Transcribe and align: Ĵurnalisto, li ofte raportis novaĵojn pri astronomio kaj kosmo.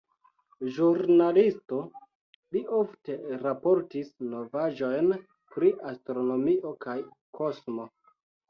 Ĵurnalisto, 0.77 1.81
li 2.55 2.63
ofte 2.79 3.19
raportis 3.43 4.11
novaĵojn 4.33 5.13
pri 5.57 5.73
astronomio 5.93 6.77
kaj 6.89 6.99
kosmo. 7.43 7.91